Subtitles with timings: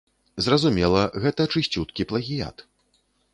[0.45, 2.67] Зразумела, гэта чысцюткі плагіят.